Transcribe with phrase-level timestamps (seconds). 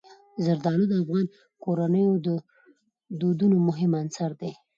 [0.43, 1.25] زردالو د افغان
[1.63, 2.27] کورنیو د
[3.19, 4.51] دودونو مهم عنصر دی.